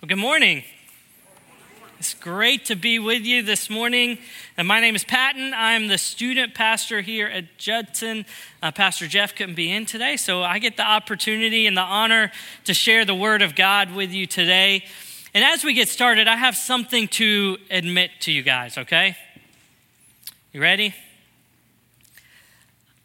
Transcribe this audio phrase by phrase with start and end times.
[0.00, 0.64] Well, good morning.
[1.98, 4.16] It's great to be with you this morning.
[4.56, 5.52] And my name is Patton.
[5.54, 8.24] I'm the student pastor here at Judson.
[8.62, 12.32] Uh, pastor Jeff couldn't be in today, so I get the opportunity and the honor
[12.64, 14.86] to share the Word of God with you today.
[15.34, 19.18] And as we get started, I have something to admit to you guys, okay?
[20.54, 20.94] You ready?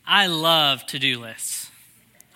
[0.07, 1.69] I love to do lists.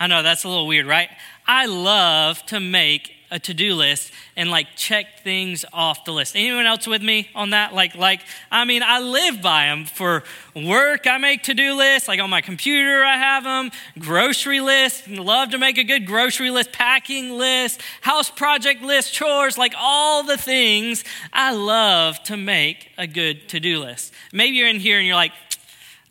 [0.02, 1.08] I know that's a little weird, right?
[1.48, 6.36] I love to make a to-do list and like check things off the list.
[6.36, 7.74] Anyone else with me on that?
[7.74, 10.24] Like, like I mean, I live by them for
[10.56, 11.06] work.
[11.08, 12.08] I make to-do lists.
[12.08, 13.72] Like on my computer, I have them.
[14.00, 15.08] Grocery list.
[15.08, 16.72] Love to make a good grocery list.
[16.72, 17.82] Packing list.
[18.02, 19.14] House project list.
[19.14, 19.58] Chores.
[19.58, 21.04] Like all the things.
[21.32, 24.14] I love to make a good to-do list.
[24.34, 25.34] Maybe you're in here and you're like,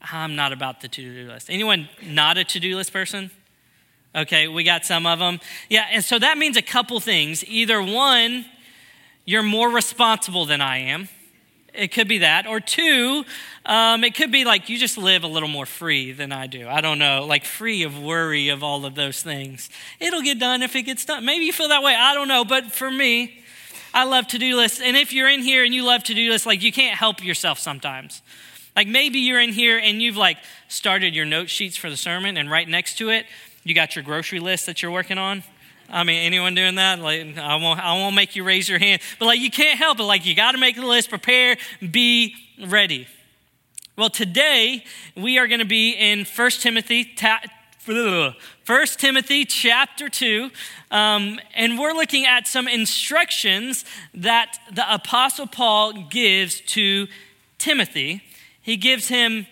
[0.01, 1.51] I'm not about the to-do list.
[1.51, 3.31] Anyone not a to-do list person?
[4.15, 5.39] Okay, we got some of them.
[5.69, 7.45] Yeah, and so that means a couple things.
[7.45, 8.47] Either one,
[9.25, 11.09] you're more responsible than I am.
[11.75, 12.47] It could be that.
[12.47, 13.25] Or two,
[13.67, 16.67] um, it could be like you just live a little more free than I do.
[16.67, 19.69] I don't know, like free of worry of all of those things.
[20.01, 21.25] It'll get done if it gets done.
[21.25, 21.95] Maybe you feel that way.
[21.95, 22.45] I don't know.
[22.45, 23.45] But for me,
[23.93, 24.81] I love to do lists.
[24.81, 27.23] And if you're in here and you love to do lists, like you can't help
[27.23, 28.23] yourself sometimes.
[28.75, 32.37] Like maybe you're in here and you've like started your note sheets for the sermon,
[32.37, 33.27] and right next to it,
[33.65, 35.43] you got your grocery list that you're working on?
[35.91, 36.99] I mean, anyone doing that?
[36.99, 39.99] Like, I won't, I won't make you raise your hand, but like, you can't help
[39.99, 40.05] it.
[40.05, 41.57] Like, you got to make the list, prepare,
[41.91, 42.35] be
[42.67, 43.07] ready.
[43.97, 44.85] Well, today
[45.17, 47.41] we are going to be in 1 Timothy, ta-
[47.87, 48.35] 1
[48.99, 50.51] Timothy chapter 2,
[50.91, 57.07] um, and we're looking at some instructions that the Apostle Paul gives to
[57.57, 58.23] Timothy.
[58.61, 59.47] He gives him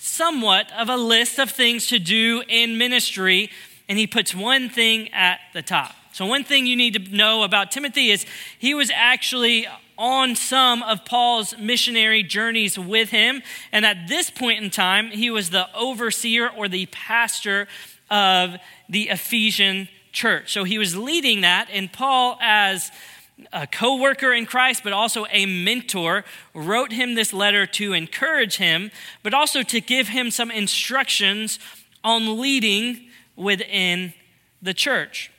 [0.00, 3.50] somewhat of a list of things to do in ministry,
[3.88, 5.94] and he puts one thing at the top.
[6.12, 8.26] So, one thing you need to know about Timothy is
[8.58, 13.42] he was actually on some of Paul's missionary journeys with him.
[13.70, 17.68] And at this point in time, he was the overseer or the pastor
[18.10, 18.56] of
[18.88, 20.52] the Ephesian church.
[20.52, 22.90] So he was leading that, and Paul, as
[23.52, 26.24] a co worker in Christ, but also a mentor,
[26.54, 28.90] wrote him this letter to encourage him,
[29.22, 31.58] but also to give him some instructions
[32.02, 34.12] on leading within
[34.62, 35.30] the church.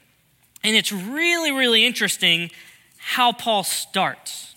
[0.63, 2.51] And it's really, really interesting
[2.97, 4.56] how Paul starts.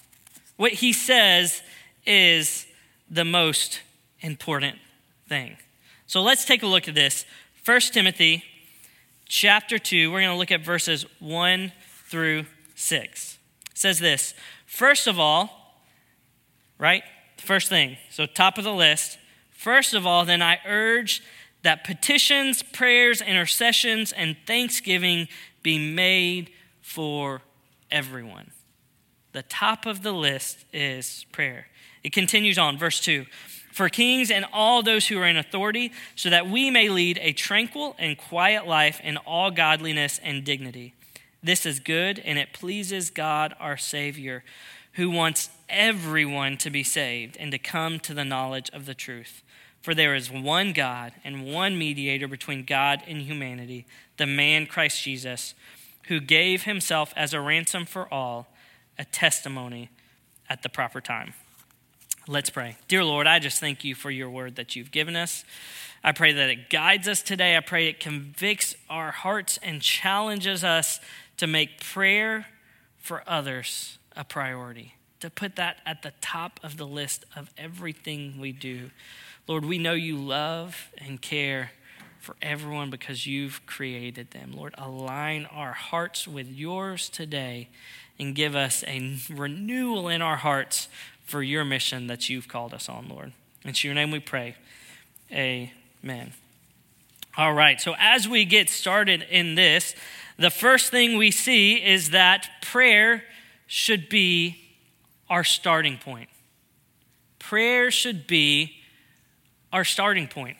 [0.56, 1.62] What he says
[2.06, 2.66] is
[3.10, 3.81] the most
[4.21, 4.78] important
[5.28, 5.56] thing.
[6.06, 7.25] So let's take a look at this.
[7.65, 8.44] 1 Timothy
[9.27, 11.72] chapter 2, we're going to look at verses 1
[12.09, 12.44] through
[12.75, 13.34] 6
[13.74, 14.34] says this
[14.66, 15.82] First of all,
[16.78, 17.02] right?
[17.36, 19.18] First thing, so top of the list.
[19.50, 21.22] First of all, then I urge
[21.62, 25.28] that petitions, prayers, intercessions, and thanksgiving
[25.62, 27.42] be made for
[27.90, 28.50] everyone.
[29.32, 31.66] The top of the list is prayer.
[32.02, 33.26] It continues on, verse 2
[33.74, 37.32] for kings and all those who are in authority, so that we may lead a
[37.32, 40.94] tranquil and quiet life in all godliness and dignity.
[41.44, 44.43] This is good, and it pleases God our Savior,
[44.94, 49.43] who wants everyone to be saved and to come to the knowledge of the truth.
[49.83, 53.84] For there is one God and one mediator between God and humanity,
[54.16, 55.53] the man Christ Jesus,
[56.04, 58.47] who gave himself as a ransom for all,
[58.99, 59.91] a testimony
[60.49, 61.34] at the proper time.
[62.27, 62.78] Let's pray.
[62.88, 65.44] Dear Lord, I just thank you for your word that you've given us.
[66.03, 67.54] I pray that it guides us today.
[67.54, 71.00] I pray it convicts our hearts and challenges us
[71.37, 72.47] to make prayer
[72.99, 78.41] for others a priority, to put that at the top of the list of everything
[78.41, 78.91] we do.
[79.47, 81.72] Lord, we know you love and care
[82.21, 84.53] for everyone because you've created them.
[84.56, 87.69] Lord, align our hearts with yours today
[88.19, 90.89] and give us a renewal in our hearts
[91.27, 93.33] for your mission that you've called us on, Lord.
[93.65, 94.56] In your name we pray.
[95.33, 96.33] Amen.
[97.37, 99.95] All right, so as we get started in this,
[100.39, 103.22] the first thing we see is that prayer
[103.67, 104.57] should be
[105.31, 106.28] our starting point.
[107.39, 108.77] Prayer should be
[109.72, 110.57] our starting point.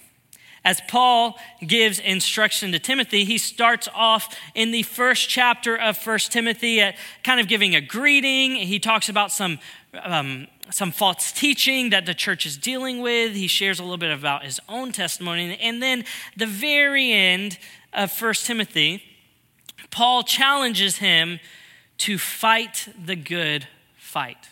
[0.65, 6.33] As Paul gives instruction to Timothy, he starts off in the first chapter of First
[6.33, 8.53] Timothy at kind of giving a greeting.
[8.53, 9.59] He talks about some,
[10.03, 13.35] um, some false teaching that the church is dealing with.
[13.35, 15.59] He shares a little bit about his own testimony.
[15.61, 17.59] And then the very end
[17.93, 19.03] of First Timothy,
[19.95, 21.39] Paul challenges him
[21.99, 24.49] to fight the good fight.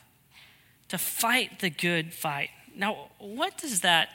[0.91, 2.51] To fight the good fight.
[2.77, 4.09] Now, what does that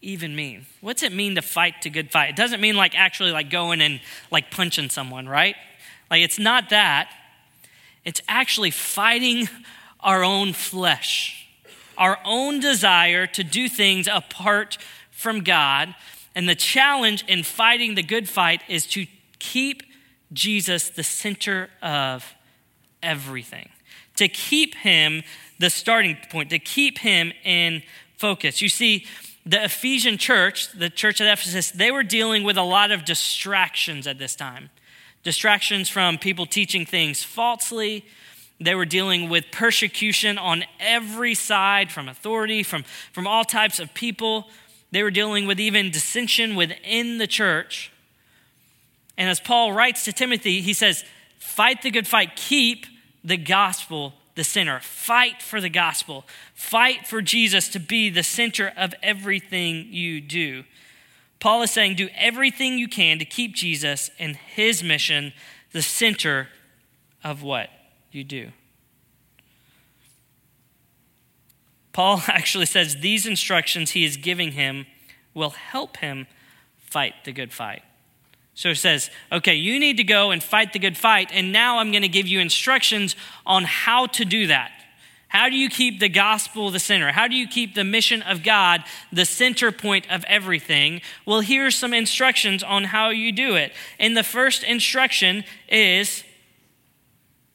[0.00, 0.66] even mean?
[0.80, 2.30] What's it mean to fight the good fight?
[2.30, 4.00] It doesn't mean like actually like going and
[4.30, 5.56] like punching someone, right?
[6.08, 7.10] Like it's not that.
[8.04, 9.48] it's actually fighting
[9.98, 11.48] our own flesh,
[11.98, 14.78] our own desire to do things apart
[15.10, 15.96] from God.
[16.32, 19.06] And the challenge in fighting the good fight is to
[19.40, 19.82] keep
[20.32, 22.34] Jesus the center of
[23.02, 23.68] everything,
[24.16, 25.22] to keep him
[25.58, 27.82] the starting point, to keep him in
[28.16, 28.60] focus.
[28.60, 29.06] You see,
[29.44, 34.06] the Ephesian church, the church at Ephesus, they were dealing with a lot of distractions
[34.06, 34.70] at this time.
[35.22, 38.04] Distractions from people teaching things falsely.
[38.60, 43.92] They were dealing with persecution on every side from authority, from, from all types of
[43.94, 44.48] people.
[44.90, 47.92] They were dealing with even dissension within the church.
[49.18, 51.04] And as Paul writes to Timothy, he says,
[51.38, 52.86] Fight the good fight, keep
[53.24, 54.78] the gospel the center.
[54.80, 56.24] Fight for the gospel.
[56.54, 60.64] Fight for Jesus to be the center of everything you do.
[61.40, 65.32] Paul is saying, do everything you can to keep Jesus and his mission
[65.72, 66.48] the center
[67.24, 67.70] of what
[68.12, 68.50] you do.
[71.92, 74.86] Paul actually says these instructions he is giving him
[75.34, 76.26] will help him
[76.76, 77.82] fight the good fight.
[78.56, 81.78] So it says, okay, you need to go and fight the good fight, and now
[81.78, 83.14] I'm going to give you instructions
[83.44, 84.72] on how to do that.
[85.28, 87.12] How do you keep the gospel the center?
[87.12, 88.82] How do you keep the mission of God
[89.12, 91.02] the center point of everything?
[91.26, 93.72] Well, here's some instructions on how you do it.
[93.98, 96.24] And the first instruction is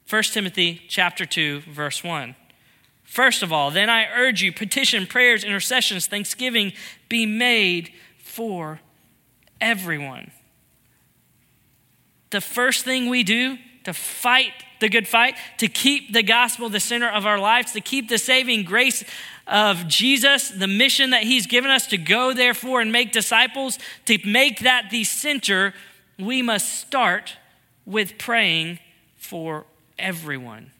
[0.08, 2.36] 1 Timothy chapter 2 verse 1.
[3.02, 6.72] First of all, then I urge you petition, prayers, intercessions, thanksgiving
[7.08, 8.80] be made for
[9.60, 10.30] everyone
[12.32, 14.52] the first thing we do to fight
[14.82, 18.18] the good fight, to keep the gospel the center of our lives, to keep the
[18.18, 19.04] saving grace
[19.46, 24.18] of Jesus, the mission that he's given us to go, therefore, and make disciples, to
[24.26, 25.72] make that the center,
[26.18, 27.36] we must start
[27.86, 28.80] with praying
[29.16, 29.64] for
[29.98, 30.72] everyone.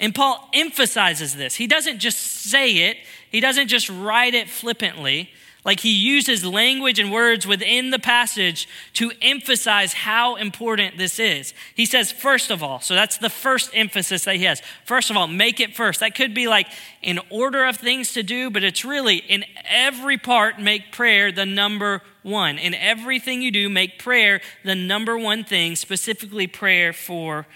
[0.00, 1.54] And Paul emphasizes this.
[1.54, 2.96] He doesn't just say it,
[3.30, 5.30] he doesn't just write it flippantly.
[5.64, 11.52] Like he uses language and words within the passage to emphasize how important this is.
[11.74, 14.62] He says, first of all, so that's the first emphasis that he has.
[14.86, 16.00] First of all, make it first.
[16.00, 16.66] That could be like
[17.02, 21.46] in order of things to do, but it's really in every part, make prayer the
[21.46, 22.58] number one.
[22.58, 27.46] In everything you do, make prayer the number one thing, specifically prayer for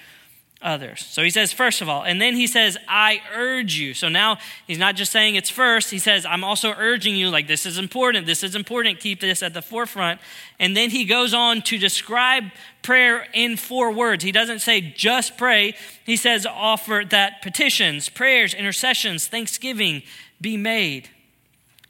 [0.65, 1.05] others.
[1.05, 3.93] So he says, first of all, and then he says, I urge you.
[3.95, 7.47] So now he's not just saying it's first, he says, I'm also urging you, like,
[7.47, 10.21] this is important, this is important, keep this at the forefront.
[10.59, 12.45] And then he goes on to describe
[12.83, 14.25] prayer in four words.
[14.25, 20.03] He doesn't say just pray, he says, offer that petitions, prayers, intercessions, thanksgiving
[20.41, 21.11] be made.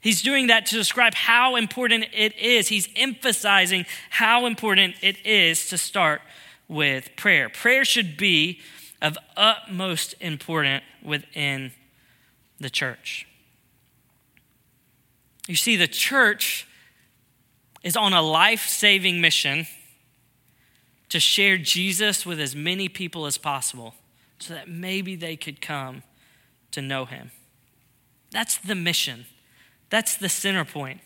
[0.01, 2.67] He's doing that to describe how important it is.
[2.67, 6.21] He's emphasizing how important it is to start
[6.67, 7.49] with prayer.
[7.49, 8.59] Prayer should be
[9.01, 11.71] of utmost importance within
[12.59, 13.27] the church.
[15.47, 16.67] You see, the church
[17.83, 19.67] is on a life saving mission
[21.09, 23.93] to share Jesus with as many people as possible
[24.39, 26.01] so that maybe they could come
[26.71, 27.31] to know him.
[28.31, 29.27] That's the mission,
[29.89, 31.01] that's the center point.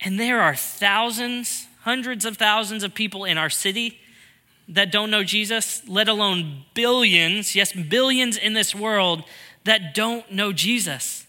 [0.00, 3.98] And there are thousands hundreds of thousands of people in our city
[4.66, 9.22] that don't know Jesus, let alone billions, yes, billions in this world
[9.64, 11.26] that don't know Jesus.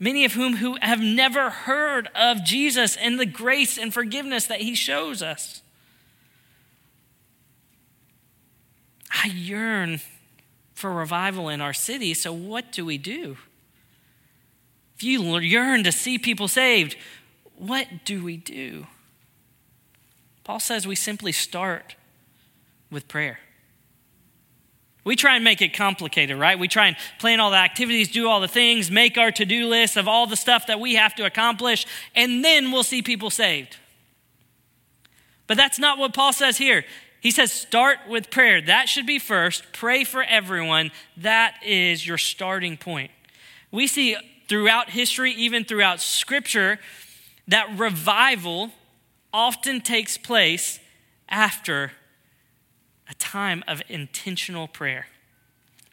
[0.00, 4.60] Many of whom who have never heard of Jesus and the grace and forgiveness that
[4.60, 5.62] he shows us.
[9.10, 10.00] I yearn
[10.74, 13.36] for revival in our city, so what do we do?
[14.96, 16.96] If you yearn to see people saved,
[17.54, 18.88] what do we do?
[20.46, 21.96] Paul says we simply start
[22.88, 23.40] with prayer.
[25.02, 26.56] We try and make it complicated, right?
[26.56, 29.66] We try and plan all the activities, do all the things, make our to do
[29.66, 31.84] list of all the stuff that we have to accomplish,
[32.14, 33.76] and then we'll see people saved.
[35.48, 36.84] But that's not what Paul says here.
[37.20, 38.60] He says, start with prayer.
[38.60, 39.64] That should be first.
[39.72, 40.92] Pray for everyone.
[41.16, 43.10] That is your starting point.
[43.72, 44.16] We see
[44.48, 46.78] throughout history, even throughout scripture,
[47.48, 48.70] that revival
[49.36, 50.80] often takes place
[51.28, 51.92] after
[53.06, 55.06] a time of intentional prayer.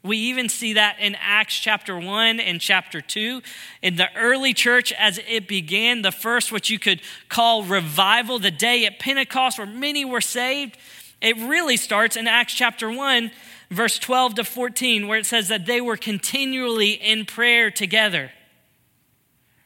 [0.01, 3.41] We even see that in Acts chapter 1 and chapter 2.
[3.81, 8.49] In the early church, as it began, the first, what you could call revival, the
[8.49, 10.77] day at Pentecost where many were saved,
[11.21, 13.29] it really starts in Acts chapter 1,
[13.69, 18.31] verse 12 to 14, where it says that they were continually in prayer together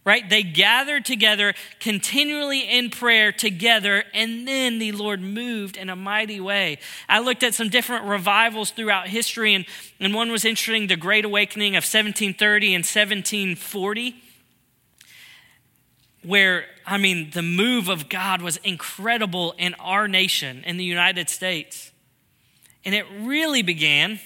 [0.07, 0.29] right?
[0.29, 6.39] They gathered together continually in prayer together, and then the Lord moved in a mighty
[6.39, 6.79] way.
[7.09, 9.65] I looked at some different revivals throughout history, and,
[9.99, 14.15] and one was interesting the Great Awakening of 1730 and 1740,
[16.23, 21.29] where, I mean, the move of God was incredible in our nation, in the United
[21.29, 21.91] States.
[22.85, 24.21] And it really began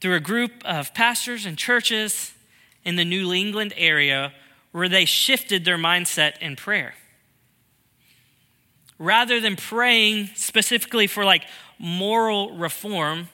[0.00, 2.34] through a group of pastors and churches
[2.84, 4.32] in the New England area
[4.72, 6.94] where they shifted their mindset in prayer.
[8.98, 11.44] Rather than praying specifically for like
[11.78, 13.28] moral reform,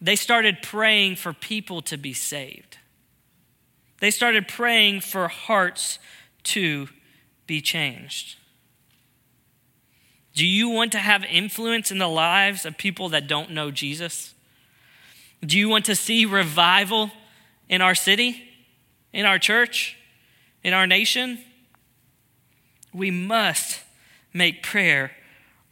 [0.00, 2.78] they started praying for people to be saved.
[4.00, 5.98] They started praying for hearts
[6.44, 6.88] to
[7.46, 8.36] be changed.
[10.34, 14.34] Do you want to have influence in the lives of people that don't know Jesus?
[15.44, 17.10] Do you want to see revival
[17.68, 18.44] in our city,
[19.12, 19.97] in our church?
[20.68, 21.38] In our nation,
[22.92, 23.80] we must
[24.34, 25.12] make prayer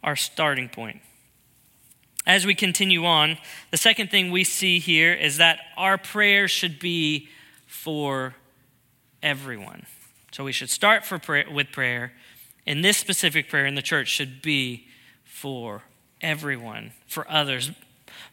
[0.03, 1.01] our starting point.
[2.25, 3.37] As we continue on,
[3.69, 7.29] the second thing we see here is that our prayer should be
[7.67, 8.33] for
[9.21, 9.85] everyone.
[10.31, 12.13] So we should start for prayer, with prayer,
[12.65, 14.87] and this specific prayer in the church should be
[15.23, 15.83] for
[16.21, 17.69] everyone, for others.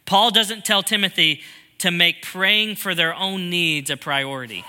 [0.07, 1.41] Paul doesn't tell Timothy
[1.77, 4.65] to make praying for their own needs a priority.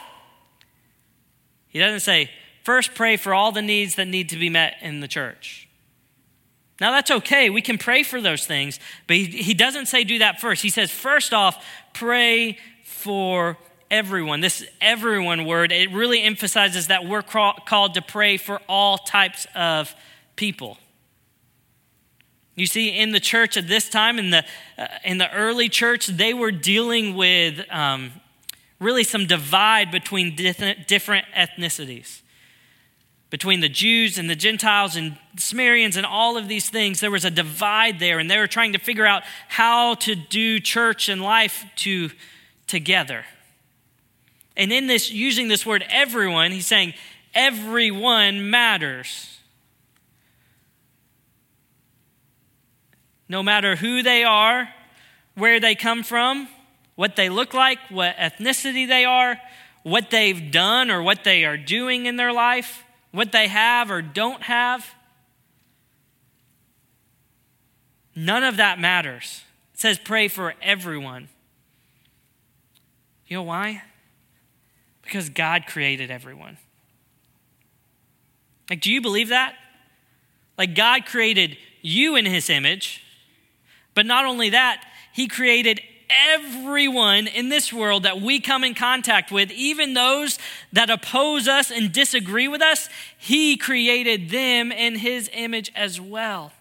[1.69, 2.31] He doesn't say,
[2.65, 5.69] first pray for all the needs that need to be met in the church.
[6.81, 7.49] Now, that's okay.
[7.49, 10.63] We can pray for those things, but he, he doesn't say do that first.
[10.63, 13.57] He says, first off, pray for
[13.91, 14.41] everyone.
[14.41, 19.95] This everyone word, it really emphasizes that we're called to pray for all types of
[20.37, 20.77] people.
[22.57, 24.45] You see, in the church at this time, in the,
[24.79, 28.13] uh, in the early church, they were dealing with um,
[28.79, 32.21] really some divide between different ethnicities.
[33.29, 37.25] Between the Jews and the Gentiles and Samaritans and all of these things, there was
[37.25, 41.21] a divide there, and they were trying to figure out how to do church and
[41.21, 42.11] life to,
[42.67, 43.25] together.
[44.57, 46.95] And in this, using this word everyone, he's saying
[47.35, 49.41] everyone matters.
[53.29, 54.69] No matter who they are,
[55.35, 56.49] where they come from,
[56.97, 59.39] what they look like, what ethnicity they are,
[59.83, 64.03] what they've done or what they are doing in their life, what they have or
[64.03, 64.95] don't have.
[68.17, 69.45] None of that matters.
[69.75, 71.29] It says pray for everyone.
[73.27, 73.83] You know why?
[75.03, 76.57] Because God created everyone.
[78.71, 79.55] Like, do you believe that?
[80.59, 83.05] Like, God created you in His image,
[83.95, 89.31] but not only that, He created everyone in this world that we come in contact
[89.31, 90.39] with, even those
[90.73, 96.53] that oppose us and disagree with us, He created them in His image as well.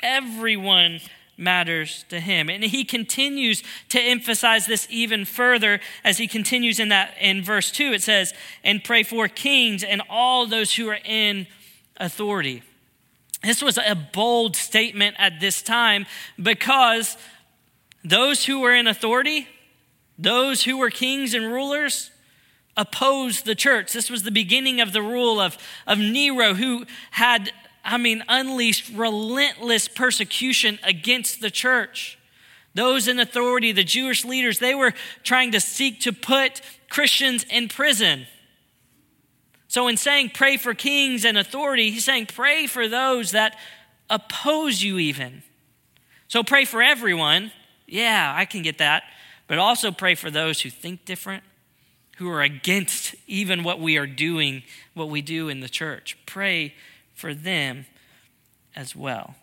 [0.00, 1.00] Everyone
[1.36, 2.48] matters to him.
[2.48, 7.70] And he continues to emphasize this even further as he continues in that in verse
[7.70, 8.32] 2 it says
[8.62, 11.46] and pray for kings and all those who are in
[11.96, 12.62] authority.
[13.42, 16.06] This was a bold statement at this time
[16.40, 17.16] because
[18.04, 19.48] those who were in authority,
[20.18, 22.10] those who were kings and rulers,
[22.76, 23.92] opposed the church.
[23.92, 25.56] This was the beginning of the rule of,
[25.86, 27.52] of Nero, who had,
[27.84, 32.18] I mean, unleashed relentless persecution against the church.
[32.74, 34.92] Those in authority, the Jewish leaders, they were
[35.22, 38.26] trying to seek to put Christians in prison.
[39.68, 43.56] So, in saying pray for kings and authority, he's saying pray for those that
[44.10, 45.42] oppose you, even.
[46.28, 47.52] So, pray for everyone,
[47.86, 49.04] yeah, I can get that.
[49.46, 51.42] But also pray for those who think different,
[52.16, 54.62] who are against even what we are doing,
[54.94, 56.16] what we do in the church.
[56.26, 56.74] Pray
[57.14, 57.86] for them
[58.74, 59.34] as well.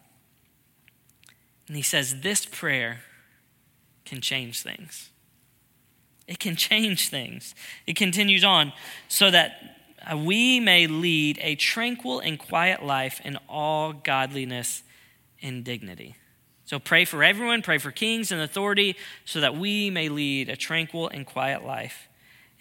[1.67, 3.01] And he says this prayer
[4.05, 5.09] can change things.
[6.27, 7.55] It can change things.
[7.85, 8.73] It continues on
[9.07, 9.77] so that
[10.15, 14.83] we may lead a tranquil and quiet life in all godliness
[15.41, 16.15] and dignity.
[16.71, 20.55] So pray for everyone, pray for kings and authority, so that we may lead a
[20.55, 22.07] tranquil and quiet life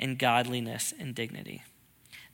[0.00, 1.62] in godliness and dignity.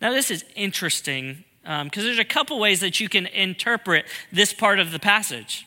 [0.00, 4.54] Now, this is interesting because um, there's a couple ways that you can interpret this
[4.54, 5.66] part of the passage.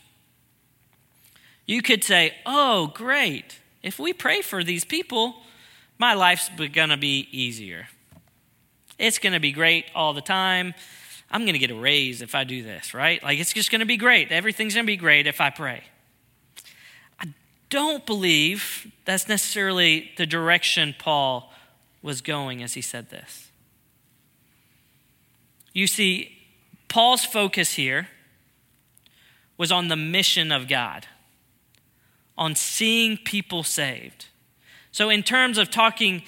[1.67, 3.59] You could say, oh, great.
[3.83, 5.35] If we pray for these people,
[5.99, 7.87] my life's going to be easier.
[8.97, 10.73] It's going to be great all the time.
[11.29, 13.21] I'm going to get a raise if I do this, right?
[13.21, 14.31] Like, it's just going to be great.
[14.31, 15.83] Everything's going to be great if I pray
[17.69, 21.53] don't believe that's necessarily the direction Paul
[22.01, 23.51] was going as he said this.
[25.73, 26.38] You see,
[26.88, 28.07] Paul's focus here
[29.57, 31.05] was on the mission of God,
[32.38, 34.27] on seeing people saved.
[34.91, 36.23] So, in terms of talking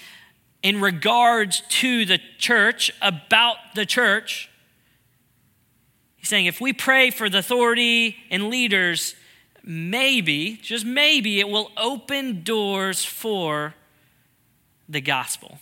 [0.62, 4.48] in regards to the church, about the church,
[6.16, 9.16] he's saying if we pray for the authority and leaders,
[9.64, 13.74] maybe, just maybe, it will open doors for
[14.88, 15.58] the gospel.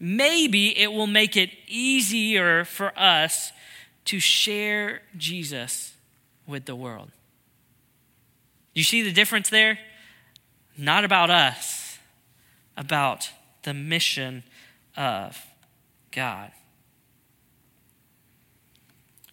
[0.00, 3.52] Maybe it will make it easier for us
[4.06, 5.94] to share Jesus
[6.46, 7.10] with the world.
[8.74, 9.78] You see the difference there?
[10.76, 11.98] Not about us,
[12.76, 13.30] about
[13.64, 14.44] the mission
[14.96, 15.44] of
[16.12, 16.52] God.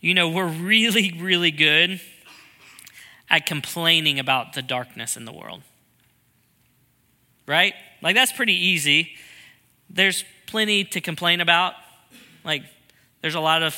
[0.02, 2.02] You know, we're really, really good
[3.30, 5.62] at complaining about the darkness in the world.
[7.48, 7.74] Right?
[8.02, 9.16] Like, that's pretty easy.
[9.90, 11.74] There's plenty to complain about.
[12.44, 12.64] Like,
[13.22, 13.76] there's a lot of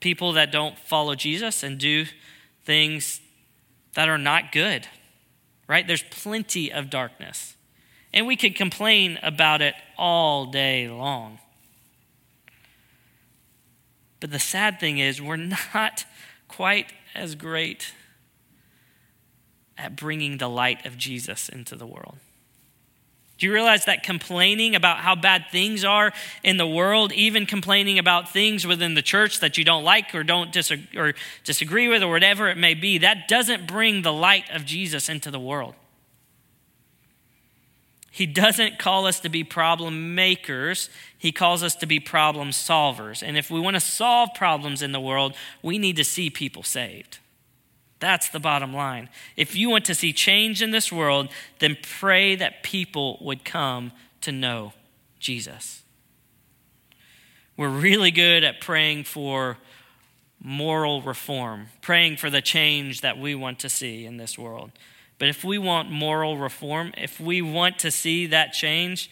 [0.00, 2.06] people that don't follow Jesus and do
[2.64, 3.20] things
[3.94, 4.86] that are not good.
[5.66, 5.86] Right?
[5.86, 7.56] There's plenty of darkness.
[8.12, 11.38] And we could complain about it all day long.
[14.20, 15.36] But the sad thing is, we're
[15.74, 16.04] not
[16.48, 17.92] quite as great
[19.78, 22.18] at bringing the light of Jesus into the world.
[23.38, 27.98] Do you realize that complaining about how bad things are in the world, even complaining
[27.98, 32.02] about things within the church that you don't like or don't disagree, or disagree with
[32.02, 35.76] or whatever it may be, that doesn't bring the light of Jesus into the world.
[38.10, 43.22] He doesn't call us to be problem makers, he calls us to be problem solvers.
[43.22, 46.64] And if we want to solve problems in the world, we need to see people
[46.64, 47.18] saved.
[48.00, 49.08] That's the bottom line.
[49.36, 51.28] If you want to see change in this world,
[51.58, 54.72] then pray that people would come to know
[55.18, 55.82] Jesus.
[57.56, 59.58] We're really good at praying for
[60.40, 64.70] moral reform, praying for the change that we want to see in this world.
[65.18, 69.10] But if we want moral reform, if we want to see that change,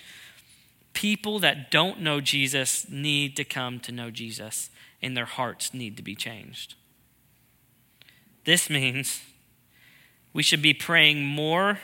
[0.92, 4.70] people that don't know Jesus need to come to know Jesus,
[5.02, 6.76] and their hearts need to be changed.
[8.46, 9.22] This means
[10.32, 11.80] we should be praying more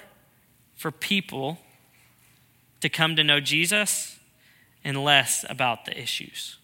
[0.77, 1.59] for people
[2.81, 4.18] to come to know Jesus
[4.85, 6.59] and less about the issues.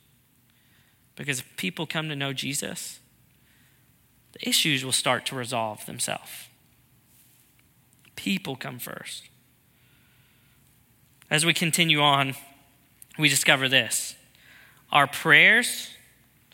[1.16, 3.00] Because if people come to know Jesus,
[4.32, 6.48] the issues will start to resolve themselves.
[8.14, 9.28] People come first.
[11.28, 12.34] As we continue on,
[13.18, 14.14] we discover this
[14.92, 15.90] our prayers.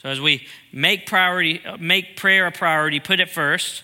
[0.05, 3.83] So as we make priority, make prayer a priority, put it first.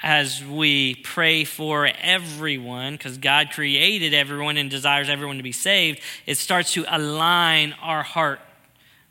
[0.00, 6.00] As we pray for everyone, because God created everyone and desires everyone to be saved,
[6.24, 8.38] it starts to align our heart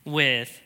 [0.05, 0.61] with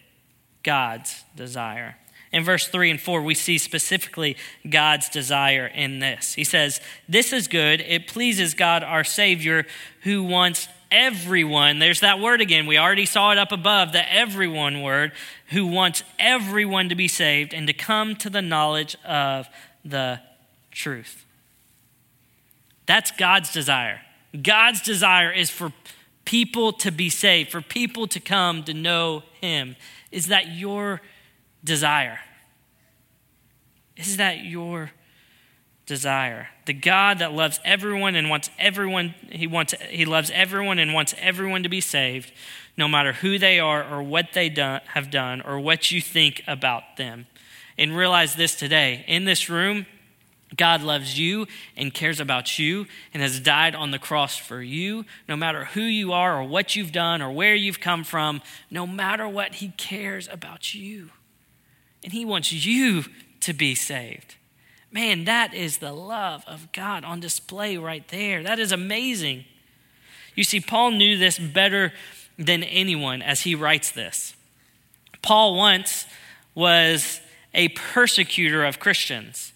[0.61, 1.95] God's desire.
[2.31, 4.37] In verse 3 and 4, we see specifically
[4.69, 6.35] God's desire in this.
[6.35, 7.81] He says, This is good.
[7.81, 9.65] It pleases God, our Savior,
[10.03, 12.67] who wants everyone, there's that word again.
[12.67, 15.13] We already saw it up above, the everyone word,
[15.47, 19.47] who wants everyone to be saved and to come to the knowledge of
[19.83, 20.19] the
[20.71, 21.25] truth.
[22.85, 24.01] That's God's desire.
[24.41, 25.71] God's desire is for
[26.25, 29.75] people to be saved, for people to come to know Him.
[30.11, 31.01] Is that your
[31.63, 32.19] desire?
[33.95, 34.91] Is that your
[35.85, 36.49] desire?
[36.65, 41.13] The God that loves everyone and wants everyone, he, wants, he loves everyone and wants
[41.19, 42.31] everyone to be saved,
[42.77, 46.43] no matter who they are or what they done, have done or what you think
[46.47, 47.27] about them.
[47.77, 49.85] And realize this today in this room,
[50.55, 55.05] God loves you and cares about you and has died on the cross for you,
[55.27, 58.85] no matter who you are or what you've done or where you've come from, no
[58.85, 61.11] matter what, He cares about you.
[62.03, 63.05] And He wants you
[63.41, 64.35] to be saved.
[64.91, 68.43] Man, that is the love of God on display right there.
[68.43, 69.45] That is amazing.
[70.35, 71.93] You see, Paul knew this better
[72.37, 74.35] than anyone as he writes this.
[75.21, 76.05] Paul once
[76.55, 77.21] was
[77.53, 79.53] a persecutor of Christians.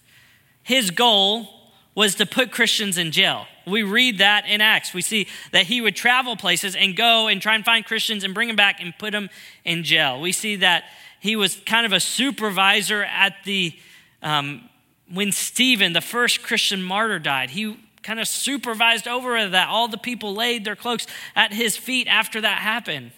[0.63, 1.47] His goal
[1.95, 3.45] was to put Christians in jail.
[3.65, 4.93] We read that in Acts.
[4.93, 8.33] We see that he would travel places and go and try and find Christians and
[8.33, 9.29] bring them back and put them
[9.63, 10.19] in jail.
[10.21, 10.85] We see that
[11.19, 13.77] he was kind of a supervisor at the,
[14.21, 14.69] um,
[15.11, 17.51] when Stephen, the first Christian martyr, died.
[17.51, 19.67] He kind of supervised over that.
[19.67, 23.11] All the people laid their cloaks at his feet after that happened.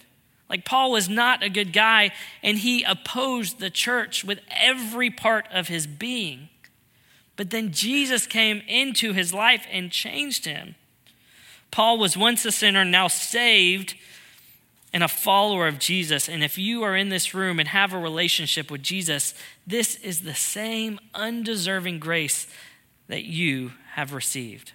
[0.48, 2.10] Like Paul was not a good guy,
[2.42, 6.48] and he opposed the church with every part of his being.
[7.36, 10.74] But then Jesus came into his life and changed him.
[11.70, 13.94] Paul was once a sinner, now saved
[14.92, 17.98] and a follower of Jesus, and if you are in this room and have a
[17.98, 19.34] relationship with Jesus,
[19.66, 22.46] this is the same undeserving grace
[23.08, 24.72] that you have received.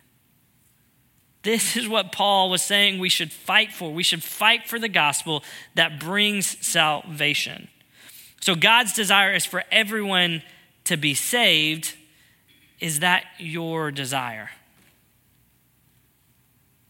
[1.41, 3.91] This is what Paul was saying we should fight for.
[3.91, 5.43] We should fight for the gospel
[5.76, 7.67] that brings salvation.
[8.39, 10.43] So, God's desire is for everyone
[10.86, 11.95] to be saved.
[12.80, 14.52] Is that your desire?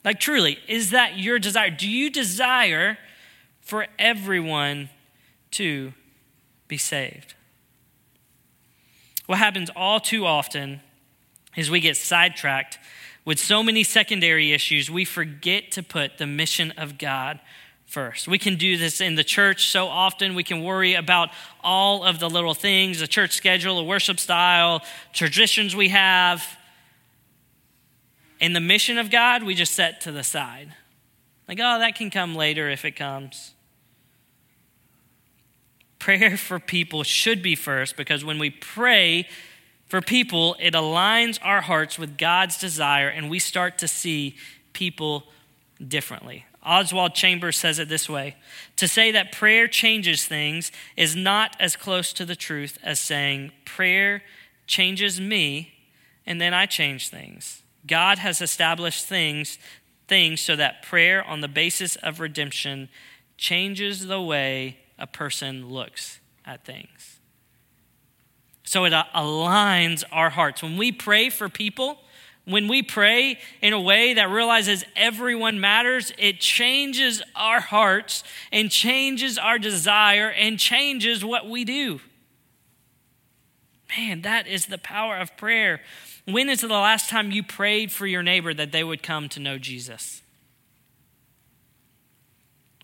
[0.04, 1.70] Like, truly, is that your desire?
[1.70, 2.98] Do you desire
[3.64, 4.90] for everyone
[5.52, 5.94] to
[6.68, 7.34] be saved?
[9.26, 10.82] What happens all too often
[11.56, 12.78] is we get sidetracked
[13.26, 17.40] with so many secondary issues, we forget to put the mission of God
[17.86, 18.28] first.
[18.28, 20.36] We can do this in the church so often.
[20.36, 21.30] We can worry about
[21.64, 24.82] all of the little things the church schedule, the worship style,
[25.14, 26.44] traditions we have.
[28.42, 30.74] And the mission of God, we just set to the side.
[31.48, 33.54] Like, oh, that can come later if it comes.
[36.00, 39.28] Prayer for people should be first because when we pray,
[39.94, 44.36] for people, it aligns our hearts with God's desire, and we start to see
[44.74, 45.26] people
[45.88, 46.46] differently.
[46.66, 48.36] Oswald Chambers says it this way
[48.78, 53.52] To say that prayer changes things is not as close to the truth as saying
[53.66, 54.24] prayer
[54.66, 55.74] changes me
[56.26, 57.62] and then I change things.
[57.86, 59.60] God has established things,
[60.14, 62.88] things so that prayer on the basis of redemption
[63.36, 67.20] changes the way a person looks at things.
[68.64, 70.62] So it aligns our hearts.
[70.62, 71.98] When we pray for people,
[72.46, 78.70] when we pray in a way that realizes everyone matters, it changes our hearts and
[78.70, 82.00] changes our desire and changes what we do.
[83.98, 85.82] Man, that is the power of prayer.
[86.26, 89.40] When is the last time you prayed for your neighbor that they would come to
[89.40, 90.22] know Jesus?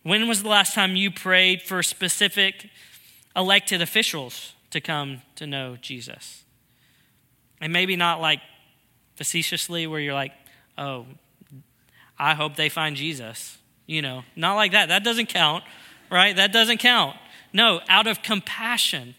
[0.04, 2.70] When was the last time you prayed for specific
[3.36, 6.44] elected officials to come to know Jesus.
[7.62, 8.40] And maybe not like
[9.16, 10.32] facetiously, where you're like,
[10.78, 11.06] oh,
[12.18, 13.58] I hope they find Jesus.
[13.86, 14.90] You know, not like that.
[14.90, 15.64] That doesn't count,
[16.12, 16.36] right?
[16.36, 17.18] That doesn't count.
[17.52, 19.16] No, out of compassion,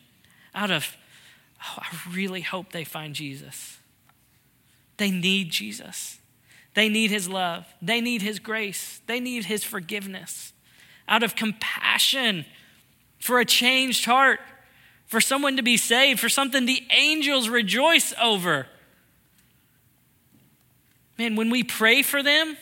[0.54, 0.96] out of,
[1.62, 3.78] oh, I really hope they find Jesus.
[4.96, 6.18] They need Jesus.
[6.74, 7.66] They need his love.
[7.80, 9.00] They need his grace.
[9.06, 10.52] They need his forgiveness.
[11.08, 12.44] Out of compassion
[13.18, 14.40] for a changed heart,
[15.06, 18.66] for someone to be saved, for something the angels rejoice over.
[21.18, 22.56] Man, when we pray for them,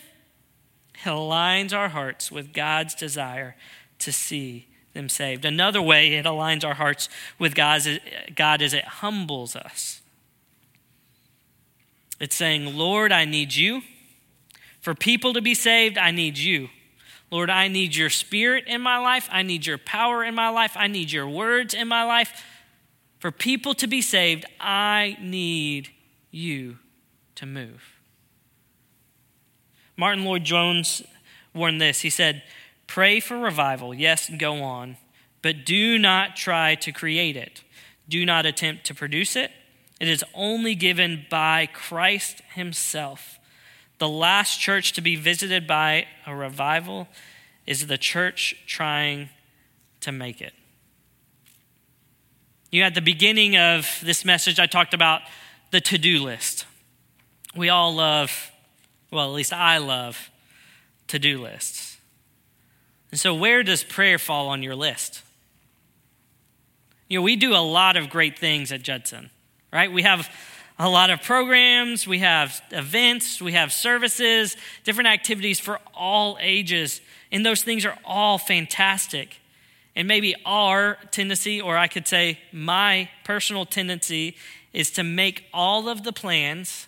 [0.95, 3.55] it aligns our hearts with God's desire
[3.99, 5.45] to see them saved.
[5.45, 7.87] Another way it aligns our hearts with God's,
[8.35, 10.01] God is it humbles us.
[12.19, 13.81] It's saying, Lord, I need you.
[14.81, 16.69] For people to be saved, I need you.
[17.31, 19.29] Lord, I need your spirit in my life.
[19.31, 20.73] I need your power in my life.
[20.75, 22.43] I need your words in my life.
[23.19, 25.89] For people to be saved, I need
[26.31, 26.79] you
[27.35, 27.83] to move.
[29.95, 31.03] Martyn Lloyd-Jones
[31.53, 31.99] warned this.
[32.01, 32.41] He said,
[32.89, 33.93] Pray for revival.
[33.93, 34.97] Yes, go on.
[35.43, 37.61] But do not try to create it.
[38.09, 39.51] Do not attempt to produce it.
[40.01, 43.37] It is only given by Christ Himself.
[43.99, 47.07] The last church to be visited by a revival
[47.67, 49.29] is the church trying
[49.99, 50.53] to make it.
[52.71, 55.21] You know, at the beginning of this message, I talked about
[55.69, 56.65] the to do list.
[57.55, 58.51] We all love,
[59.11, 60.31] well, at least I love
[61.09, 61.88] to do lists.
[63.11, 65.23] And so, where does prayer fall on your list?
[67.07, 69.31] You know, we do a lot of great things at Judson,
[69.73, 69.91] right?
[69.91, 70.29] We have
[70.77, 77.01] a lot of programs, we have events, we have services, different activities for all ages,
[77.31, 79.39] and those things are all fantastic.
[79.95, 84.37] And maybe our tendency, or I could say my personal tendency,
[84.71, 86.87] is to make all of the plans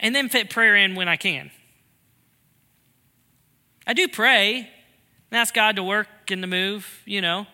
[0.00, 1.50] and then fit prayer in when I can.
[3.86, 4.68] I do pray
[5.30, 7.46] and ask God to work and to move, you know.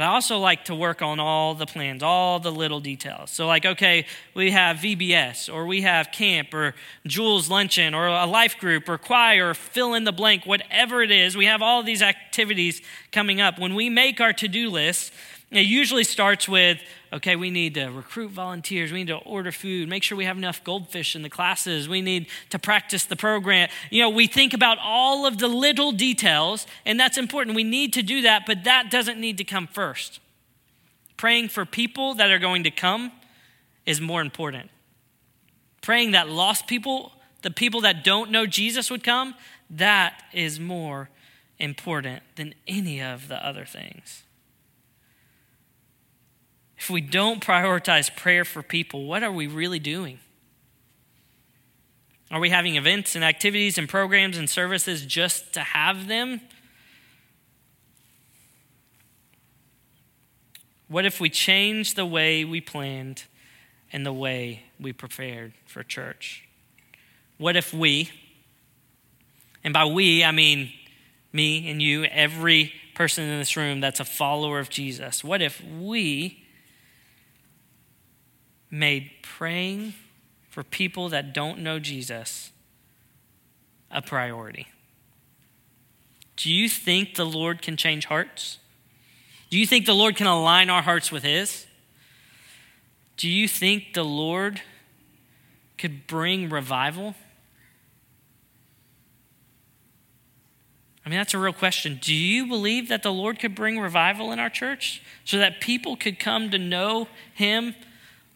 [0.00, 3.30] But I also like to work on all the plans, all the little details.
[3.30, 6.74] So, like, okay, we have VBS, or we have camp, or
[7.06, 11.10] Jules Luncheon, or a life group, or choir, or fill in the blank, whatever it
[11.10, 11.36] is.
[11.36, 12.80] We have all these activities
[13.12, 13.58] coming up.
[13.58, 15.12] When we make our to do list,
[15.50, 16.78] it usually starts with
[17.12, 20.36] okay, we need to recruit volunteers, we need to order food, make sure we have
[20.36, 23.68] enough goldfish in the classes, we need to practice the program.
[23.90, 27.56] You know, we think about all of the little details, and that's important.
[27.56, 30.20] We need to do that, but that doesn't need to come first.
[31.16, 33.12] Praying for people that are going to come
[33.86, 34.70] is more important.
[35.82, 39.34] Praying that lost people the people that don't know Jesus would come,
[39.70, 41.08] that is more
[41.58, 44.24] important than any of the other things.
[46.80, 50.18] If we don't prioritize prayer for people, what are we really doing?
[52.30, 56.40] Are we having events and activities and programs and services just to have them?
[60.88, 63.24] What if we change the way we planned
[63.92, 66.48] and the way we prepared for church?
[67.36, 68.08] What if we,
[69.62, 70.72] and by we, I mean
[71.30, 75.62] me and you, every person in this room that's a follower of Jesus, what if
[75.62, 76.39] we
[78.70, 79.94] made praying
[80.48, 82.50] for people that don't know Jesus
[83.90, 84.68] a priority?
[86.36, 88.58] Do you think the Lord can change hearts?
[89.50, 91.66] Do you think the Lord can align our hearts with His?
[93.16, 94.62] Do you think the Lord
[95.76, 97.14] could bring revival?
[101.04, 101.98] I mean, that's a real question.
[102.00, 105.96] Do you believe that the Lord could bring revival in our church so that people
[105.96, 107.74] could come to know Him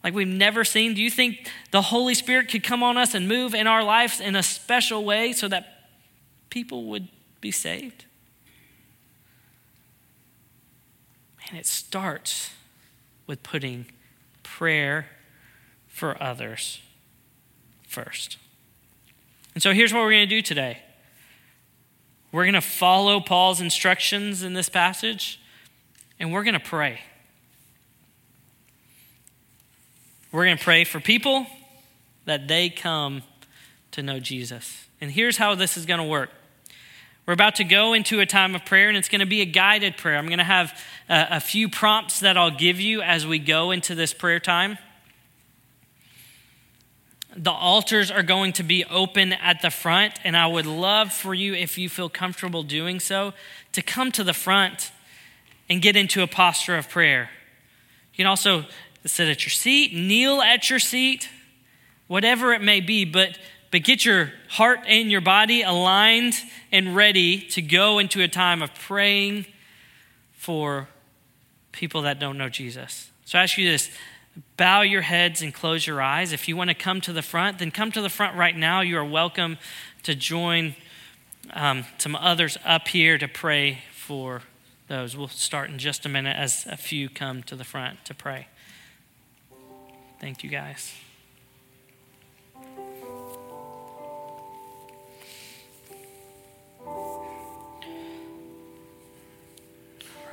[0.04, 0.92] like we've never seen?
[0.92, 4.20] Do you think the Holy Spirit could come on us and move in our lives
[4.20, 5.88] in a special way so that
[6.50, 7.08] people would
[7.40, 8.04] be saved?
[11.48, 12.50] And it starts
[13.26, 13.86] with putting
[14.42, 15.06] prayer
[15.88, 16.80] for others
[17.88, 18.36] first.
[19.54, 20.78] And so here's what we're going to do today
[22.30, 25.40] we're going to follow Paul's instructions in this passage,
[26.18, 27.00] and we're going to pray.
[30.34, 31.46] We're going to pray for people
[32.24, 33.22] that they come
[33.92, 34.88] to know Jesus.
[35.00, 36.28] And here's how this is going to work.
[37.24, 39.46] We're about to go into a time of prayer, and it's going to be a
[39.46, 40.16] guided prayer.
[40.16, 40.76] I'm going to have
[41.08, 44.78] a, a few prompts that I'll give you as we go into this prayer time.
[47.36, 51.32] The altars are going to be open at the front, and I would love for
[51.32, 53.34] you, if you feel comfortable doing so,
[53.70, 54.90] to come to the front
[55.70, 57.30] and get into a posture of prayer.
[58.14, 58.64] You can also
[59.04, 61.28] sit at your seat, kneel at your seat,
[62.06, 63.38] whatever it may be, but,
[63.70, 66.34] but get your heart and your body aligned
[66.72, 69.46] and ready to go into a time of praying
[70.32, 70.88] for
[71.72, 73.10] people that don't know Jesus.
[73.24, 73.90] So I ask you this
[74.56, 76.32] bow your heads and close your eyes.
[76.32, 78.80] If you want to come to the front, then come to the front right now.
[78.80, 79.58] You are welcome
[80.02, 80.74] to join
[81.52, 84.42] um, some others up here to pray for
[84.88, 85.16] those.
[85.16, 88.48] We'll start in just a minute as a few come to the front to pray.
[90.20, 90.94] Thank you, guys.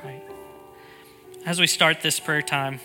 [0.02, 0.22] Right.
[1.44, 2.80] As we start this prayer time,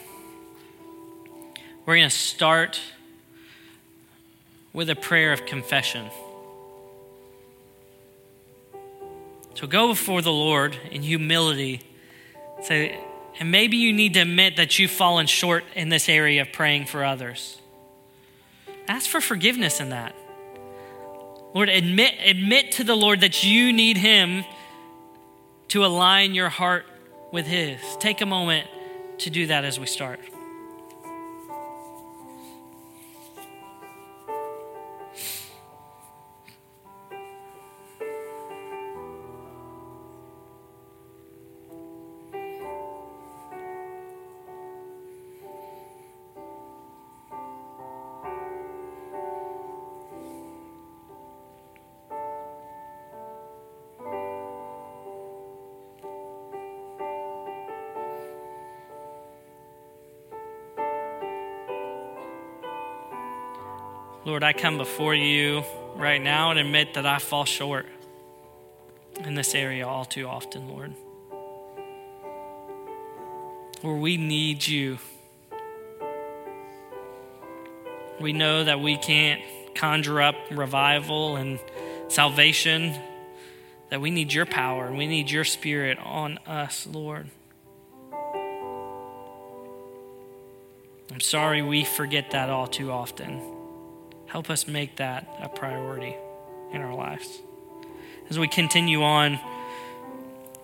[1.86, 2.82] we're going to start
[4.74, 6.10] with a prayer of confession.
[9.54, 11.82] So go before the Lord in humility.
[12.62, 13.00] Say,
[13.40, 16.86] and maybe you need to admit that you've fallen short in this area of praying
[16.86, 17.60] for others.
[18.88, 20.16] Ask for forgiveness in that.
[21.54, 24.44] Lord, admit, admit to the Lord that you need Him
[25.70, 26.86] to align your heart
[27.32, 27.80] with His.
[28.00, 28.68] Take a moment
[29.20, 30.20] to do that as we start.
[64.38, 65.64] Lord, I come before you
[65.96, 67.88] right now and admit that I fall short
[69.26, 70.94] in this area all too often, Lord.
[73.82, 75.00] Lord, we need you.
[78.20, 79.42] We know that we can't
[79.74, 81.58] conjure up revival and
[82.08, 82.94] salvation,
[83.90, 87.28] that we need your power and we need your spirit on us, Lord.
[91.12, 93.57] I'm sorry we forget that all too often.
[94.28, 96.16] Help us make that a priority
[96.72, 97.40] in our lives.
[98.30, 99.40] As we continue on,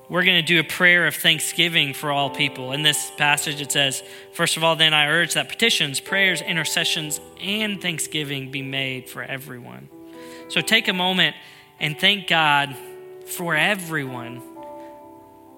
[0.09, 2.73] we're going to do a prayer of thanksgiving for all people.
[2.73, 7.21] In this passage, it says, First of all, then I urge that petitions, prayers, intercessions,
[7.41, 9.89] and thanksgiving be made for everyone.
[10.49, 11.35] So take a moment
[11.79, 12.75] and thank God
[13.25, 14.41] for everyone,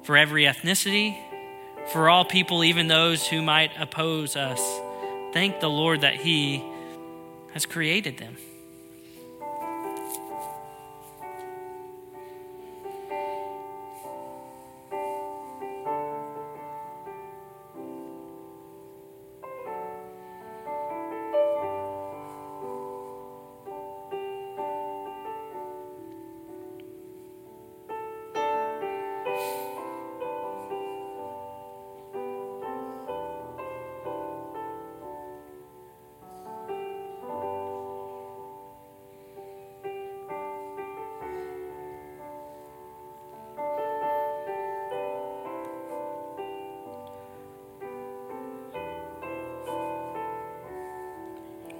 [0.03, 1.17] for every ethnicity,
[1.91, 4.61] for all people, even those who might oppose us.
[5.33, 6.63] Thank the Lord that He
[7.55, 8.35] has created them.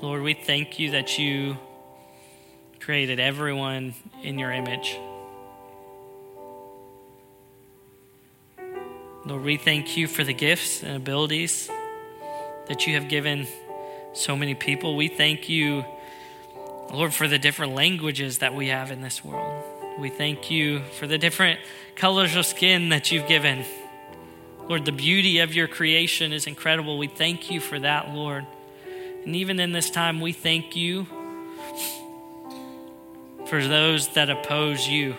[0.06, 1.58] Lord, we thank you that you
[2.80, 5.00] created everyone in your image.
[9.26, 11.72] Lord, we thank you for the gifts and abilities
[12.68, 13.48] that you have given
[14.13, 14.96] so many people.
[14.96, 15.84] We thank you,
[16.94, 19.63] Lord, for the different languages that we have in this world.
[19.98, 21.60] We thank you for the different
[21.96, 23.65] colors of skin that you've given.
[24.70, 27.00] Lord, the beauty of your creation is incredible.
[27.00, 28.46] We thank you for that, Lord.
[29.25, 31.07] And even in this time, we thank you
[33.47, 35.15] for those that oppose you.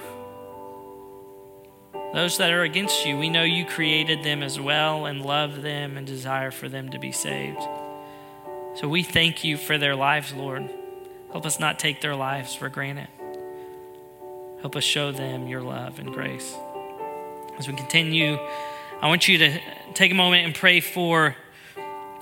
[2.14, 5.96] Those that are against you, we know you created them as well and love them
[5.96, 7.60] and desire for them to be saved.
[8.76, 10.68] So we thank you for their lives, Lord.
[11.32, 13.08] Help us not take their lives for granted.
[14.60, 16.54] Help us show them your love and grace.
[17.58, 18.38] As we continue,
[19.02, 19.60] I want you to
[19.94, 21.36] take a moment and pray for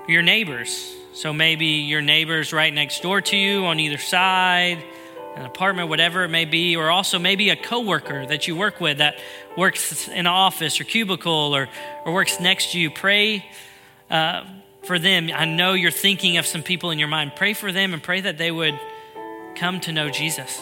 [0.08, 0.94] your neighbors.
[1.14, 4.84] So maybe your neighbors right next door to you on either side
[5.36, 8.98] an apartment, whatever it may be, or also maybe a coworker that you work with
[8.98, 9.18] that
[9.56, 11.68] works in an office or cubicle or,
[12.04, 12.90] or works next to you.
[12.90, 13.44] Pray
[14.10, 14.44] uh,
[14.84, 15.30] for them.
[15.34, 17.32] I know you're thinking of some people in your mind.
[17.34, 18.78] Pray for them and pray that they would
[19.56, 20.60] come to know Jesus.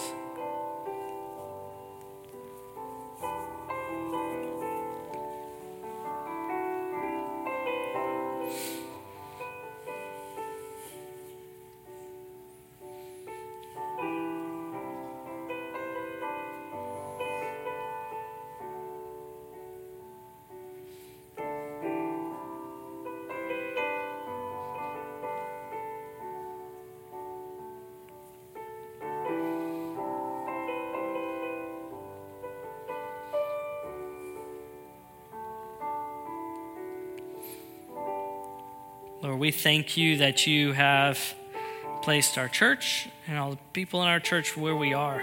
[39.53, 41.35] Thank you that you have
[42.03, 45.23] placed our church and all the people in our church where we are.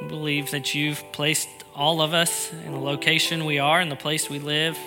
[0.00, 3.96] We believe that you've placed all of us in the location we are, in the
[3.96, 4.78] place we live,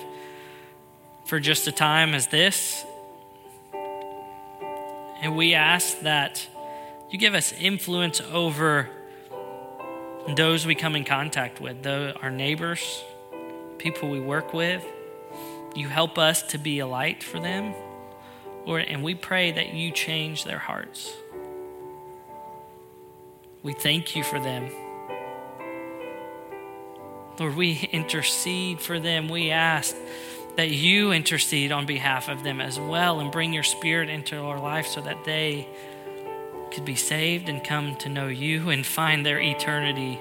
[1.26, 2.84] for just a time as this.
[5.22, 6.48] And we ask that
[7.12, 8.90] you give us influence over
[10.36, 13.04] those we come in contact with, our neighbors,
[13.78, 14.84] people we work with
[15.76, 17.74] you help us to be a light for them.
[18.70, 21.12] Lord, and we pray that you change their hearts.
[23.64, 24.70] We thank you for them.
[27.40, 29.28] Lord, we intercede for them.
[29.28, 29.96] We ask
[30.56, 34.60] that you intercede on behalf of them as well and bring your spirit into our
[34.60, 35.68] life so that they
[36.72, 40.20] could be saved and come to know you and find their eternity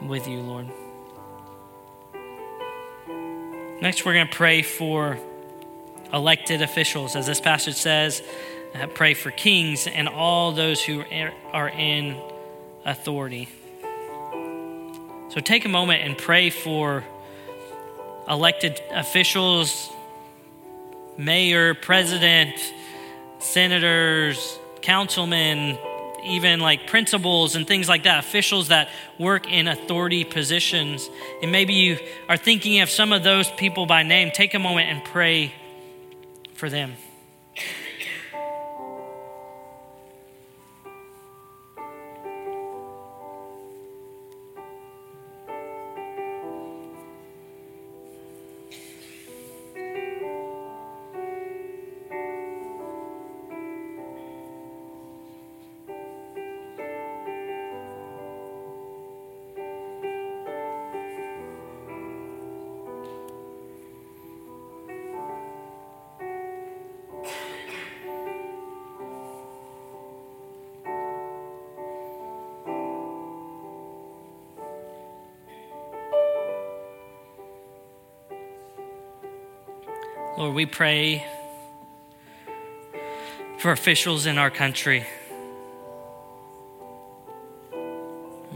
[0.00, 0.68] with you, Lord.
[3.82, 5.18] Next, we're going to pray for
[6.12, 7.16] elected officials.
[7.16, 8.22] As this passage says,
[8.74, 11.02] uh, pray for kings and all those who
[11.52, 12.20] are in
[12.84, 13.48] authority.
[15.30, 17.04] So take a moment and pray for
[18.28, 19.90] elected officials,
[21.16, 22.54] mayor, president,
[23.38, 25.78] senators, councilmen,
[26.24, 28.88] even like principals and things like that, officials that
[29.18, 31.08] work in authority positions.
[31.42, 34.30] And maybe you are thinking of some of those people by name.
[34.32, 35.52] Take a moment and pray
[36.56, 36.96] for them.
[80.56, 81.22] We pray
[83.58, 85.06] for officials in our country.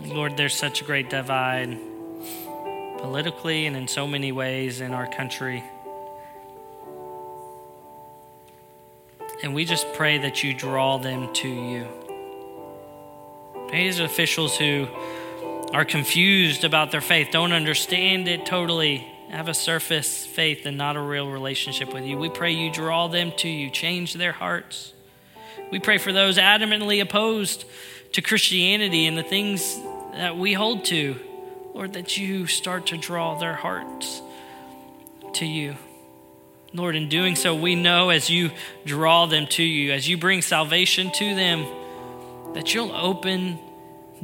[0.06, 1.76] Lord, there's such a great divide
[2.96, 5.62] politically and in so many ways in our country.
[9.42, 11.86] And we just pray that you draw them to you.
[13.70, 14.88] These officials who
[15.74, 20.96] are confused about their faith, don't understand it totally, have a surface faith and not
[20.96, 22.18] a real relationship with you.
[22.18, 24.92] We pray you draw them to you, change their hearts.
[25.70, 27.64] We pray for those adamantly opposed
[28.12, 29.78] to Christianity and the things
[30.12, 31.16] that we hold to.
[31.74, 34.20] Lord, that you start to draw their hearts
[35.34, 35.76] to you.
[36.72, 38.50] Lord, in doing so, we know as you
[38.84, 41.66] draw them to you, as you bring salvation to them,
[42.54, 43.58] that you'll open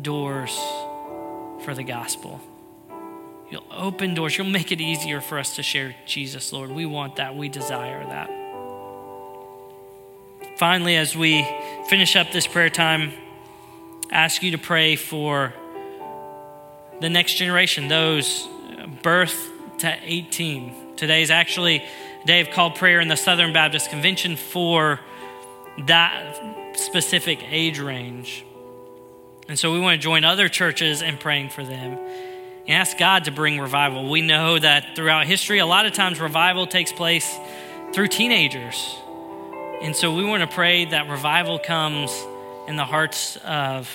[0.01, 0.57] doors
[1.65, 2.41] for the gospel.
[3.51, 4.37] You'll open doors.
[4.37, 6.71] You'll make it easier for us to share Jesus, Lord.
[6.71, 7.37] We want that.
[7.37, 8.31] We desire that.
[10.59, 11.47] Finally, as we
[11.89, 13.13] finish up this prayer time,
[14.11, 15.55] ask you to pray for
[17.01, 18.49] the next generation, those
[19.03, 20.97] birth to 18.
[20.97, 21.85] Today is actually
[22.23, 24.99] a day of called prayer in the Southern Baptist Convention for
[25.87, 26.41] that
[26.75, 28.45] specific age range.
[29.49, 31.99] And so we want to join other churches in praying for them
[32.69, 34.09] ask God to bring revival.
[34.09, 37.39] We know that throughout history, a lot of times revival takes place
[37.93, 38.97] through teenagers.
[39.81, 42.11] And so we want to pray that revival comes
[42.67, 43.89] in the hearts of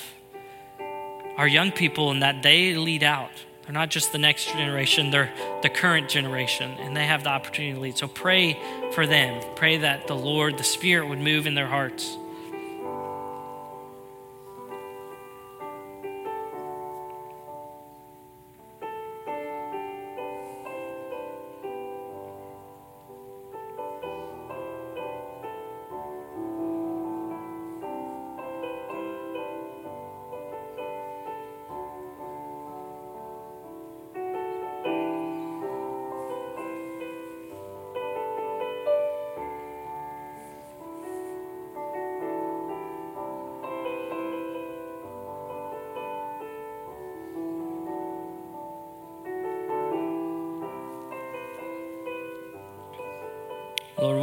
[1.38, 3.32] our young people and that they lead out.
[3.64, 7.74] They're not just the next generation, they're the current generation, and they have the opportunity
[7.74, 7.98] to lead.
[7.98, 8.60] So pray
[8.94, 9.42] for them.
[9.56, 12.18] Pray that the Lord, the Spirit, would move in their hearts.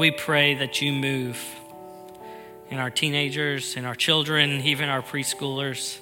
[0.09, 1.39] We pray that you move
[2.71, 5.99] in our teenagers, in our children, even our preschoolers.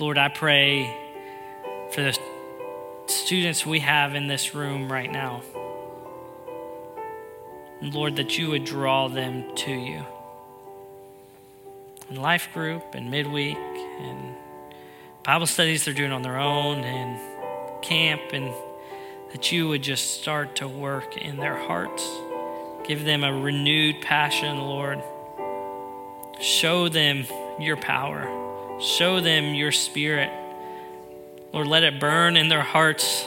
[0.00, 0.92] Lord, I pray
[1.92, 2.18] for the
[3.06, 5.42] students we have in this room right now.
[7.80, 10.04] Lord, that you would draw them to you.
[12.10, 14.34] In life group and midweek and
[15.22, 17.20] Bible studies they're doing on their own and
[17.80, 18.52] camp and
[19.32, 22.06] that you would just start to work in their hearts.
[22.86, 25.02] Give them a renewed passion, Lord.
[26.40, 27.24] Show them
[27.58, 28.28] your power,
[28.80, 30.30] show them your spirit.
[31.52, 33.26] Lord, let it burn in their hearts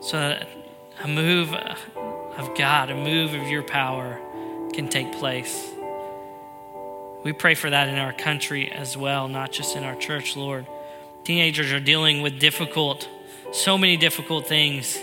[0.00, 0.48] so that
[1.02, 4.18] a move of God, a move of your power
[4.72, 5.70] can take place.
[7.24, 10.66] We pray for that in our country as well, not just in our church, Lord.
[11.24, 13.08] Teenagers are dealing with difficult
[13.56, 14.98] so many difficult things.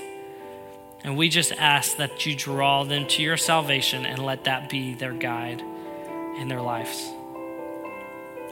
[1.04, 4.94] And we just ask that you draw them to your salvation and let that be
[4.94, 5.62] their guide
[6.40, 7.12] in their lives.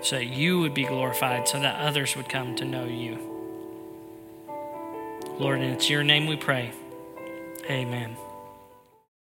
[0.01, 3.19] So that you would be glorified, so that others would come to know you.
[5.39, 6.73] Lord, and it's your name we pray.
[7.69, 8.17] Amen.